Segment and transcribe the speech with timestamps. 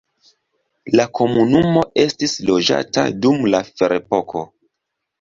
[0.99, 4.47] La komunumo estis loĝata dum la ferepoko.